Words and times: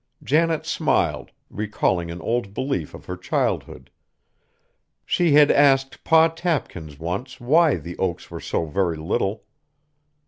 Janet 0.23 0.65
smiled, 0.65 1.29
recalling 1.51 2.09
an 2.09 2.21
old 2.21 2.55
belief 2.55 2.95
of 2.95 3.05
her 3.05 3.15
childhood. 3.15 3.91
She 5.05 5.33
had 5.33 5.51
asked 5.51 6.03
Pa 6.03 6.29
Tapkins 6.29 6.97
once 6.97 7.39
why 7.39 7.75
the 7.75 7.95
oaks 7.99 8.31
were 8.31 8.41
so 8.41 8.65
very 8.65 8.97
little. 8.97 9.43